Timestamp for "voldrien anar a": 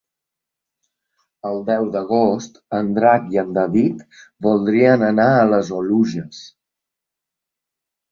4.47-5.45